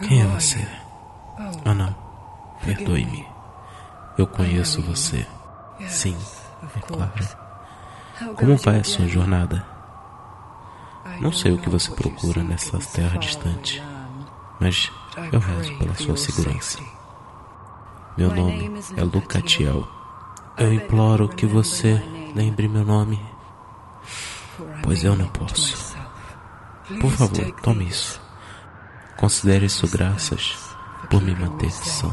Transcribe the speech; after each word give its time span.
Quem 0.00 0.22
é 0.22 0.26
você? 0.26 0.66
Ah, 1.64 1.74
não. 1.74 1.94
Perdoe-me. 2.64 3.26
Eu 4.16 4.26
conheço 4.26 4.82
você. 4.82 5.26
Sim, 5.86 6.16
é 6.74 6.80
claro. 6.80 7.12
Como 8.36 8.56
vai 8.56 8.80
a 8.80 8.84
sua 8.84 9.06
jornada? 9.06 9.64
Não 11.20 11.32
sei 11.32 11.52
o 11.52 11.58
que 11.58 11.68
você 11.68 11.90
procura 11.90 12.42
nessa 12.42 12.78
terra 12.78 13.18
distante, 13.18 13.82
mas 14.58 14.90
eu 15.32 15.38
rezo 15.38 15.78
pela 15.78 15.94
sua 15.94 16.16
segurança. 16.16 16.78
Meu 18.16 18.34
nome 18.34 18.70
é 18.96 19.04
Lucatiel. 19.04 19.86
Eu 20.56 20.72
imploro 20.72 21.28
que 21.28 21.46
você 21.46 22.02
lembre 22.34 22.68
meu 22.68 22.84
nome, 22.84 23.20
pois 24.82 25.04
eu 25.04 25.14
não 25.14 25.28
posso. 25.28 25.96
Por 27.00 27.12
favor, 27.12 27.52
tome 27.62 27.86
isso. 27.86 28.27
Considere 29.18 29.66
isso 29.66 29.84
graças 29.90 30.56
por 31.10 31.20
me 31.20 31.34
manter 31.34 31.72
são. 31.72 32.08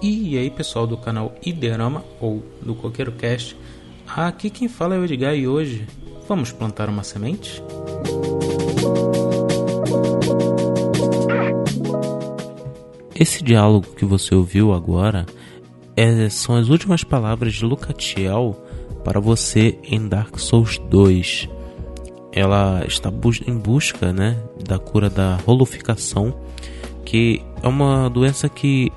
E 0.00 0.38
aí 0.38 0.48
pessoal 0.50 0.86
do 0.86 0.96
canal 0.96 1.34
Iberama 1.44 2.04
ou 2.20 2.44
do 2.62 2.76
Coqueiro 2.76 3.10
Cast, 3.10 3.56
aqui 4.06 4.48
quem 4.48 4.68
fala 4.68 4.94
é 4.94 4.98
o 4.98 5.04
Edgar 5.04 5.34
e 5.34 5.48
hoje 5.48 5.88
vamos 6.28 6.52
plantar 6.52 6.88
uma 6.88 7.02
semente? 7.02 7.60
Esse 13.16 13.42
diálogo 13.42 13.88
que 13.96 14.04
você 14.04 14.32
ouviu 14.32 14.72
agora 14.72 15.26
é, 16.00 16.30
são 16.30 16.56
as 16.56 16.70
últimas 16.70 17.04
palavras 17.04 17.52
de 17.52 17.62
Lucatiel 17.62 18.56
para 19.04 19.20
você 19.20 19.78
em 19.84 20.08
Dark 20.08 20.38
Souls 20.38 20.78
2. 20.88 21.46
Ela 22.32 22.82
está 22.86 23.12
em 23.46 23.58
busca 23.58 24.10
né, 24.10 24.42
da 24.64 24.78
cura 24.78 25.10
da 25.10 25.36
roloficação, 25.44 26.34
que 27.04 27.42
é 27.62 27.68
uma 27.68 28.08
doença 28.08 28.48
que 28.48 28.90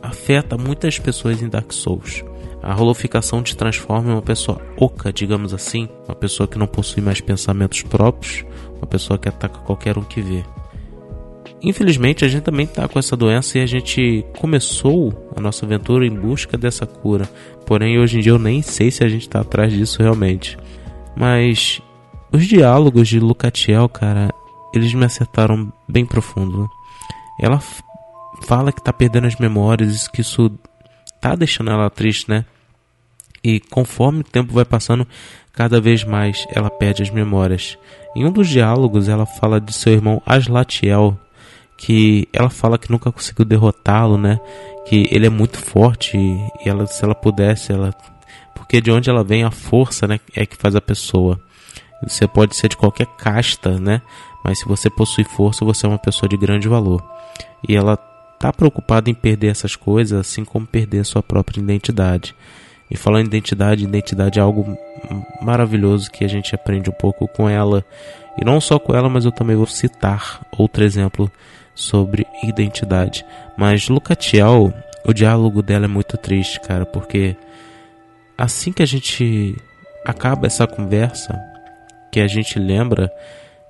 afeta 0.00 0.56
muitas 0.56 0.98
pessoas 0.98 1.42
em 1.42 1.50
Dark 1.50 1.70
Souls. 1.70 2.24
A 2.62 2.72
roloficação 2.72 3.42
te 3.42 3.54
transforma 3.54 4.08
em 4.08 4.14
uma 4.14 4.22
pessoa 4.22 4.58
oca, 4.78 5.12
digamos 5.12 5.52
assim, 5.52 5.86
uma 6.08 6.14
pessoa 6.14 6.48
que 6.48 6.58
não 6.58 6.66
possui 6.66 7.02
mais 7.02 7.20
pensamentos 7.20 7.82
próprios, 7.82 8.42
uma 8.78 8.86
pessoa 8.86 9.18
que 9.18 9.28
ataca 9.28 9.58
qualquer 9.58 9.98
um 9.98 10.02
que 10.02 10.22
vê. 10.22 10.42
Infelizmente, 11.62 12.24
a 12.24 12.28
gente 12.28 12.42
também 12.42 12.66
está 12.66 12.86
com 12.86 12.98
essa 12.98 13.16
doença 13.16 13.58
e 13.58 13.62
a 13.62 13.66
gente 13.66 14.24
começou 14.38 15.30
a 15.34 15.40
nossa 15.40 15.64
aventura 15.64 16.06
em 16.06 16.14
busca 16.14 16.56
dessa 16.56 16.86
cura. 16.86 17.28
Porém, 17.64 17.98
hoje 17.98 18.18
em 18.18 18.20
dia 18.20 18.32
eu 18.32 18.38
nem 18.38 18.62
sei 18.62 18.90
se 18.90 19.02
a 19.02 19.08
gente 19.08 19.22
está 19.22 19.40
atrás 19.40 19.72
disso 19.72 20.02
realmente. 20.02 20.58
Mas 21.16 21.80
os 22.30 22.46
diálogos 22.46 23.08
de 23.08 23.18
Lucatiel, 23.18 23.88
cara, 23.88 24.30
eles 24.74 24.92
me 24.92 25.04
acertaram 25.04 25.72
bem 25.88 26.04
profundo. 26.04 26.68
Ela 27.40 27.60
fala 28.46 28.70
que 28.70 28.80
está 28.80 28.92
perdendo 28.92 29.26
as 29.26 29.36
memórias, 29.36 30.06
que 30.08 30.20
isso 30.20 30.50
tá 31.20 31.34
deixando 31.34 31.70
ela 31.70 31.88
triste, 31.88 32.28
né? 32.28 32.44
E 33.42 33.60
conforme 33.60 34.20
o 34.20 34.24
tempo 34.24 34.52
vai 34.52 34.64
passando, 34.64 35.06
cada 35.52 35.80
vez 35.80 36.04
mais 36.04 36.46
ela 36.50 36.68
perde 36.68 37.02
as 37.02 37.10
memórias. 37.10 37.78
Em 38.14 38.24
um 38.24 38.30
dos 38.30 38.48
diálogos, 38.48 39.08
ela 39.08 39.24
fala 39.24 39.60
de 39.60 39.72
seu 39.72 39.92
irmão 39.92 40.22
Aslatiel, 40.26 41.18
que 41.76 42.28
ela 42.32 42.48
fala 42.48 42.78
que 42.78 42.90
nunca 42.90 43.12
conseguiu 43.12 43.44
derrotá-lo, 43.44 44.16
né? 44.16 44.40
Que 44.86 45.08
ele 45.10 45.26
é 45.26 45.30
muito 45.30 45.58
forte 45.58 46.16
e 46.16 46.68
ela, 46.68 46.86
se 46.86 47.04
ela 47.04 47.14
pudesse, 47.14 47.72
ela 47.72 47.94
porque 48.66 48.80
de 48.80 48.90
onde 48.90 49.08
ela 49.08 49.22
vem 49.22 49.44
a 49.44 49.50
força, 49.50 50.08
né, 50.08 50.18
é 50.34 50.44
que 50.44 50.56
faz 50.56 50.74
a 50.74 50.80
pessoa. 50.80 51.38
Você 52.02 52.26
pode 52.26 52.56
ser 52.56 52.68
de 52.68 52.76
qualquer 52.76 53.06
casta, 53.06 53.78
né? 53.78 54.02
Mas 54.44 54.58
se 54.58 54.66
você 54.66 54.90
possui 54.90 55.22
força, 55.22 55.64
você 55.64 55.86
é 55.86 55.88
uma 55.88 55.98
pessoa 55.98 56.28
de 56.28 56.36
grande 56.36 56.68
valor. 56.68 57.00
E 57.66 57.76
ela 57.76 57.96
tá 58.38 58.52
preocupada 58.52 59.08
em 59.08 59.14
perder 59.14 59.48
essas 59.48 59.76
coisas, 59.76 60.18
assim 60.18 60.44
como 60.44 60.66
perder 60.66 61.04
sua 61.04 61.22
própria 61.22 61.60
identidade. 61.60 62.34
E 62.90 62.96
falando 62.96 63.24
em 63.24 63.28
identidade, 63.28 63.84
identidade 63.84 64.38
é 64.38 64.42
algo 64.42 64.76
maravilhoso 65.40 66.10
que 66.10 66.24
a 66.24 66.28
gente 66.28 66.54
aprende 66.54 66.90
um 66.90 66.94
pouco 66.94 67.28
com 67.28 67.48
ela. 67.48 67.84
E 68.36 68.44
não 68.44 68.60
só 68.60 68.78
com 68.78 68.94
ela, 68.94 69.08
mas 69.08 69.24
eu 69.24 69.32
também 69.32 69.56
vou 69.56 69.66
citar 69.66 70.44
outro 70.56 70.84
exemplo 70.84 71.30
sobre 71.76 72.26
identidade. 72.42 73.24
Mas 73.56 73.88
Lucatiel, 73.88 74.72
o 75.04 75.12
diálogo 75.12 75.62
dela 75.62 75.84
é 75.84 75.88
muito 75.88 76.16
triste, 76.16 76.58
cara, 76.58 76.84
porque 76.84 77.36
assim 78.36 78.72
que 78.72 78.82
a 78.82 78.86
gente 78.86 79.54
acaba 80.04 80.46
essa 80.46 80.66
conversa, 80.66 81.38
que 82.10 82.18
a 82.18 82.26
gente 82.26 82.58
lembra, 82.58 83.12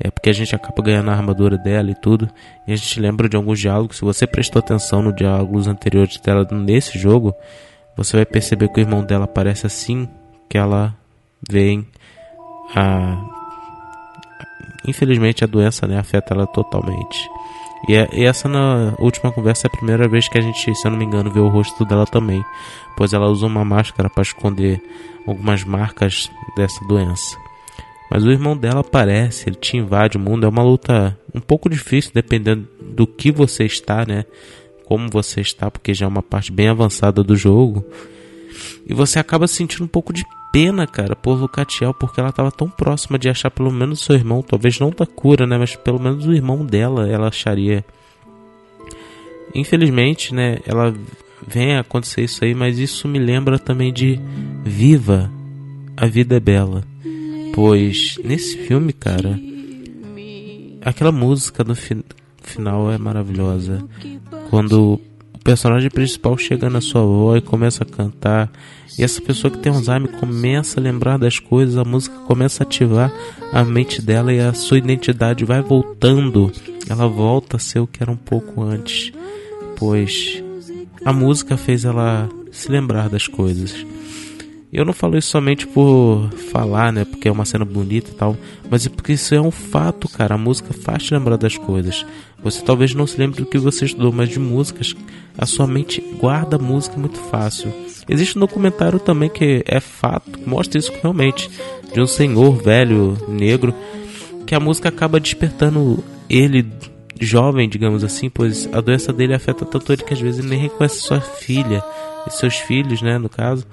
é 0.00 0.10
porque 0.10 0.28
a 0.28 0.32
gente 0.32 0.54
acaba 0.54 0.82
ganhando 0.82 1.10
a 1.10 1.14
armadura 1.14 1.56
dela 1.56 1.90
e 1.90 1.94
tudo, 1.94 2.28
e 2.66 2.72
a 2.72 2.76
gente 2.76 3.00
lembra 3.00 3.28
de 3.28 3.36
alguns 3.36 3.60
diálogos. 3.60 3.98
Se 3.98 4.04
você 4.04 4.26
prestou 4.26 4.60
atenção 4.60 5.00
nos 5.00 5.14
diálogos 5.14 5.68
anteriores 5.68 6.18
dela 6.18 6.46
nesse 6.50 6.98
jogo, 6.98 7.34
você 7.96 8.16
vai 8.16 8.26
perceber 8.26 8.68
que 8.68 8.80
o 8.80 8.82
irmão 8.82 9.04
dela 9.04 9.24
aparece 9.24 9.66
assim 9.66 10.08
que 10.48 10.58
ela 10.58 10.94
vem 11.48 11.86
a 12.74 13.16
infelizmente 14.86 15.44
a 15.44 15.46
doença 15.46 15.86
né, 15.86 15.98
afeta 15.98 16.34
ela 16.34 16.46
totalmente. 16.46 17.30
E, 17.88 17.94
é, 17.94 18.08
e, 18.12 18.24
essa 18.24 18.48
na 18.48 18.94
última 18.98 19.32
conversa 19.32 19.66
é 19.66 19.68
a 19.68 19.76
primeira 19.76 20.06
vez 20.08 20.28
que 20.28 20.38
a 20.38 20.40
gente, 20.40 20.74
se 20.74 20.86
eu 20.86 20.90
não 20.90 20.98
me 20.98 21.04
engano, 21.04 21.30
vê 21.30 21.40
o 21.40 21.48
rosto 21.48 21.84
dela 21.84 22.06
também, 22.06 22.44
pois 22.96 23.12
ela 23.12 23.26
usa 23.26 23.46
uma 23.46 23.64
máscara 23.64 24.08
para 24.08 24.22
esconder 24.22 24.80
algumas 25.26 25.64
marcas 25.64 26.30
dessa 26.56 26.84
doença. 26.84 27.36
Mas 28.10 28.24
o 28.24 28.30
irmão 28.30 28.56
dela 28.56 28.80
aparece, 28.80 29.48
ele 29.48 29.56
te 29.56 29.76
invade 29.76 30.16
o 30.16 30.20
mundo, 30.20 30.44
é 30.44 30.48
uma 30.48 30.62
luta 30.62 31.18
um 31.34 31.40
pouco 31.40 31.68
difícil 31.68 32.12
dependendo 32.14 32.68
do 32.80 33.06
que 33.06 33.32
você 33.32 33.64
está, 33.64 34.04
né? 34.04 34.26
Como 34.84 35.08
você 35.10 35.40
está, 35.40 35.70
porque 35.70 35.94
já 35.94 36.04
é 36.04 36.08
uma 36.08 36.22
parte 36.22 36.52
bem 36.52 36.68
avançada 36.68 37.22
do 37.22 37.34
jogo. 37.34 37.84
E 38.86 38.92
você 38.92 39.18
acaba 39.18 39.46
sentindo 39.46 39.84
um 39.84 39.88
pouco 39.88 40.12
de 40.12 40.24
pena, 40.52 40.86
cara, 40.86 41.16
por 41.16 41.34
Lucatiel, 41.40 41.94
porque 41.94 42.20
ela 42.20 42.28
estava 42.28 42.52
tão 42.52 42.68
próxima 42.68 43.18
de 43.18 43.28
achar 43.28 43.50
pelo 43.50 43.72
menos 43.72 44.00
seu 44.00 44.14
irmão, 44.14 44.42
talvez 44.42 44.78
não 44.78 44.90
da 44.90 45.06
cura, 45.06 45.46
né, 45.46 45.56
mas 45.56 45.74
pelo 45.74 45.98
menos 45.98 46.26
o 46.26 46.32
irmão 46.32 46.64
dela, 46.64 47.08
ela 47.08 47.28
acharia. 47.28 47.82
Infelizmente, 49.54 50.34
né, 50.34 50.58
ela 50.66 50.94
vem 51.46 51.74
a 51.74 51.80
acontecer 51.80 52.22
isso 52.22 52.44
aí, 52.44 52.54
mas 52.54 52.78
isso 52.78 53.08
me 53.08 53.18
lembra 53.18 53.58
também 53.58 53.92
de 53.92 54.20
Viva, 54.62 55.30
a 55.96 56.06
vida 56.06 56.36
é 56.36 56.40
bela. 56.40 56.84
Pois 57.54 58.18
nesse 58.22 58.58
filme, 58.58 58.92
cara, 58.92 59.38
aquela 60.82 61.12
música 61.12 61.64
no 61.64 61.74
fi 61.74 62.02
final 62.42 62.90
é 62.90 62.98
maravilhosa. 62.98 63.84
Quando 64.50 65.00
personagem 65.42 65.90
principal 65.90 66.36
chega 66.38 66.70
na 66.70 66.80
sua 66.80 67.02
voz 67.02 67.38
e 67.38 67.46
começa 67.46 67.82
a 67.82 67.86
cantar. 67.86 68.50
E 68.98 69.02
essa 69.02 69.20
pessoa 69.20 69.50
que 69.50 69.58
tem 69.58 69.72
Alzheimer 69.72 70.12
começa 70.12 70.78
a 70.78 70.82
lembrar 70.82 71.18
das 71.18 71.38
coisas, 71.38 71.76
a 71.76 71.84
música 71.84 72.16
começa 72.20 72.62
a 72.62 72.66
ativar 72.66 73.12
a 73.52 73.64
mente 73.64 74.00
dela 74.00 74.32
e 74.32 74.40
a 74.40 74.52
sua 74.52 74.78
identidade 74.78 75.44
vai 75.44 75.60
voltando. 75.62 76.52
Ela 76.88 77.06
volta 77.06 77.56
a 77.56 77.60
ser 77.60 77.80
o 77.80 77.86
que 77.86 78.02
era 78.02 78.12
um 78.12 78.16
pouco 78.16 78.62
antes, 78.62 79.12
pois 79.76 80.42
a 81.04 81.12
música 81.12 81.56
fez 81.56 81.84
ela 81.84 82.28
se 82.50 82.70
lembrar 82.70 83.08
das 83.08 83.26
coisas. 83.26 83.84
Eu 84.72 84.86
não 84.86 84.94
falo 84.94 85.18
isso 85.18 85.28
somente 85.28 85.66
por 85.66 86.30
falar, 86.50 86.90
né? 86.90 87.04
Porque 87.04 87.28
é 87.28 87.32
uma 87.32 87.44
cena 87.44 87.62
bonita 87.62 88.10
e 88.10 88.14
tal. 88.14 88.38
Mas 88.70 88.86
é 88.86 88.88
porque 88.88 89.12
isso 89.12 89.34
é 89.34 89.40
um 89.40 89.50
fato, 89.50 90.08
cara. 90.08 90.34
A 90.34 90.38
música 90.38 90.72
faz 90.72 91.02
te 91.02 91.12
lembrar 91.12 91.36
das 91.36 91.58
coisas. 91.58 92.06
Você 92.42 92.62
talvez 92.62 92.94
não 92.94 93.06
se 93.06 93.18
lembre 93.18 93.42
do 93.42 93.46
que 93.46 93.58
você 93.58 93.84
estudou, 93.84 94.10
mas 94.10 94.30
de 94.30 94.40
músicas, 94.40 94.96
a 95.36 95.44
sua 95.44 95.66
mente 95.66 96.00
guarda 96.18 96.58
música 96.58 96.96
muito 96.96 97.18
fácil. 97.18 97.70
Existe 98.08 98.38
um 98.38 98.40
documentário 98.40 98.98
também 98.98 99.28
que 99.28 99.62
é 99.66 99.78
fato, 99.78 100.38
que 100.38 100.48
mostra 100.48 100.78
isso 100.78 100.92
realmente. 101.02 101.50
De 101.92 102.00
um 102.00 102.06
senhor 102.06 102.56
velho, 102.56 103.18
negro, 103.28 103.74
que 104.46 104.54
a 104.54 104.60
música 104.60 104.88
acaba 104.88 105.20
despertando 105.20 106.02
ele 106.30 106.66
jovem, 107.20 107.68
digamos 107.68 108.02
assim, 108.02 108.30
pois 108.30 108.66
a 108.72 108.80
doença 108.80 109.12
dele 109.12 109.34
afeta 109.34 109.66
tanto 109.66 109.92
ele 109.92 110.02
que 110.02 110.14
às 110.14 110.20
vezes 110.20 110.40
ele 110.40 110.48
nem 110.48 110.58
reconhece 110.58 111.00
sua 111.00 111.20
filha 111.20 111.84
seus 112.30 112.56
filhos, 112.56 113.02
né, 113.02 113.18
no 113.18 113.28
caso. 113.28 113.66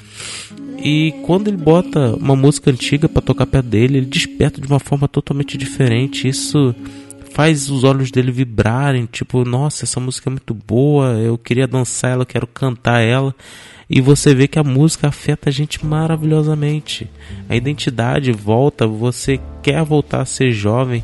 E 0.82 1.14
quando 1.26 1.48
ele 1.48 1.58
bota 1.58 2.16
uma 2.16 2.36
música 2.36 2.72
antiga 2.72 3.10
para 3.10 3.22
tocar 3.22 3.46
perto 3.46 3.66
dele, 3.68 3.98
ele 3.98 4.06
desperta 4.06 4.62
de 4.62 4.68
uma 4.68 4.80
forma 4.80 5.08
totalmente 5.08 5.58
diferente. 5.58 6.28
Isso 6.28 6.74
faz 7.32 7.70
os 7.70 7.84
olhos 7.84 8.12
dele 8.12 8.32
vibrarem, 8.32 9.06
tipo, 9.06 9.44
nossa, 9.46 9.86
essa 9.86 10.00
música 10.00 10.30
é 10.30 10.32
muito 10.32 10.54
boa, 10.54 11.14
eu 11.20 11.38
queria 11.38 11.68
dançar 11.68 12.12
ela, 12.12 12.26
quero 12.26 12.48
cantar 12.48 13.02
ela. 13.02 13.36
E 13.90 14.02
você 14.02 14.36
vê 14.36 14.48
que 14.48 14.60
a 14.60 14.64
música 14.64 15.08
afeta 15.08 15.50
a 15.50 15.52
gente 15.52 15.86
maravilhosamente. 15.86 17.10
A 17.50 17.56
identidade 17.56 18.32
volta, 18.32 18.86
você 18.86 19.40
quer 19.64 19.84
voltar 19.84 20.22
a 20.22 20.26
ser 20.26 20.52
jovem. 20.52 21.04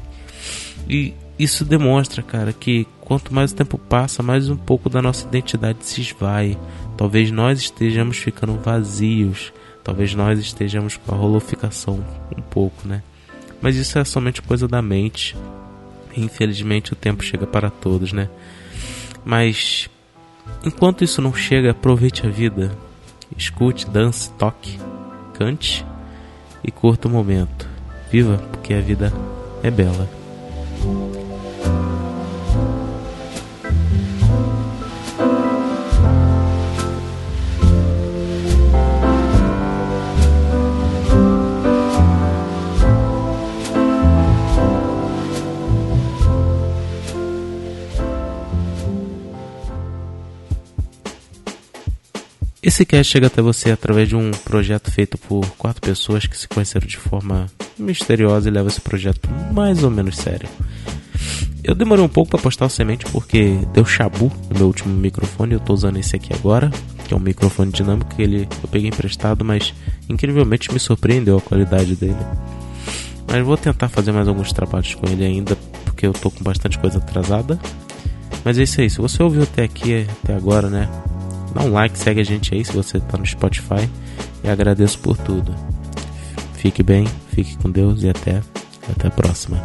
E 0.88 1.14
isso 1.38 1.66
demonstra, 1.66 2.22
cara, 2.22 2.54
que 2.54 2.86
quanto 3.02 3.34
mais 3.34 3.52
o 3.52 3.56
tempo 3.56 3.78
passa, 3.78 4.22
mais 4.22 4.50
um 4.50 4.56
pouco 4.56 4.90
da 4.90 5.02
nossa 5.02 5.28
identidade 5.28 5.80
se 5.82 6.02
esvai. 6.02 6.58
Talvez 6.98 7.32
nós 7.32 7.60
estejamos 7.60 8.18
ficando 8.18 8.56
vazios 8.56 9.52
Talvez 9.86 10.16
nós 10.16 10.40
estejamos 10.40 10.98
com 10.98 11.14
a 11.14 11.16
roloficação 11.16 12.04
um 12.36 12.42
pouco, 12.42 12.88
né? 12.88 13.04
Mas 13.62 13.76
isso 13.76 14.00
é 14.00 14.04
somente 14.04 14.42
coisa 14.42 14.68
da 14.68 14.82
mente. 14.82 15.38
Infelizmente 16.18 16.92
o 16.92 16.96
tempo 16.96 17.24
chega 17.24 17.46
para 17.46 17.70
todos, 17.70 18.12
né? 18.12 18.28
Mas 19.24 19.88
enquanto 20.66 21.04
isso 21.04 21.22
não 21.22 21.36
chega, 21.36 21.70
aproveite 21.70 22.26
a 22.26 22.30
vida. 22.32 22.76
Escute, 23.38 23.88
dance, 23.88 24.32
toque, 24.32 24.80
cante 25.36 25.86
e 26.64 26.72
curta 26.72 27.08
o 27.08 27.12
momento. 27.12 27.70
Viva, 28.12 28.40
porque 28.52 28.74
a 28.74 28.82
vida 28.82 29.14
é 29.62 29.70
bela. 29.70 30.10
Esse 52.66 52.84
cast 52.84 53.14
chega 53.14 53.28
até 53.28 53.44
você 53.44 53.70
através 53.70 54.10
de 54.10 54.16
um 54.16 54.32
projeto 54.32 54.90
feito 54.90 55.20
por 55.20 55.46
quatro 55.52 55.80
pessoas 55.80 56.26
que 56.26 56.36
se 56.36 56.48
conheceram 56.48 56.88
de 56.88 56.98
forma 56.98 57.46
misteriosa 57.78 58.50
e 58.50 58.52
levam 58.52 58.70
esse 58.70 58.82
projeto 58.82 59.30
mais 59.54 59.84
ou 59.84 59.92
menos 59.92 60.18
sério. 60.18 60.50
Eu 61.64 61.76
demorei 61.76 62.04
um 62.04 62.10
pouco 62.10 62.32
para 62.32 62.42
postar 62.42 62.66
o 62.66 62.70
semente 62.70 63.06
porque 63.12 63.60
deu 63.72 63.86
chabu 63.86 64.32
no 64.50 64.58
meu 64.58 64.66
último 64.66 64.92
microfone. 64.98 65.54
Eu 65.54 65.60
estou 65.60 65.76
usando 65.76 65.98
esse 65.98 66.16
aqui 66.16 66.34
agora, 66.34 66.72
que 67.08 67.14
é 67.14 67.18
um 67.18 67.20
microfone 67.20 67.72
dinâmico 67.72 68.16
que 68.16 68.24
ele 68.24 68.48
eu 68.64 68.68
peguei 68.68 68.90
emprestado, 68.90 69.46
mas 69.46 69.72
incrivelmente 70.10 70.74
me 70.74 70.80
surpreendeu 70.80 71.38
a 71.38 71.42
qualidade 71.42 71.96
dele. 71.96 72.18
Mas 73.28 73.46
vou 73.46 73.58
tentar 73.58 73.90
fazer 73.90 74.12
mais 74.12 74.28
alguns 74.28 74.52
trabalhos 74.52 74.96
com 74.96 75.08
ele 75.08 75.24
ainda, 75.24 75.56
porque 75.84 76.08
eu 76.08 76.12
estou 76.14 76.32
com 76.32 76.44
bastante 76.44 76.80
coisa 76.80 76.98
atrasada. 76.98 77.60
Mas 78.44 78.58
é 78.58 78.64
isso 78.64 78.82
aí. 78.82 78.90
Se 78.90 78.98
você 78.98 79.22
ouviu 79.22 79.44
até 79.44 79.62
aqui, 79.62 80.08
até 80.24 80.34
agora, 80.34 80.68
né? 80.68 80.90
Dá 81.56 81.62
um 81.62 81.72
like, 81.72 81.98
segue 81.98 82.20
a 82.20 82.24
gente 82.26 82.54
aí 82.54 82.66
se 82.66 82.74
você 82.74 82.98
está 82.98 83.18
no 83.18 83.26
Spotify. 83.26 83.90
E 84.44 84.50
agradeço 84.50 85.00
por 85.00 85.18
tudo. 85.18 85.56
Fique 86.56 86.84
bem, 86.84 87.08
fique 87.32 87.58
com 87.58 87.72
Deus 87.72 88.04
e 88.04 88.10
até, 88.10 88.42
até 88.90 89.08
a 89.08 89.12
próxima. 89.12 89.58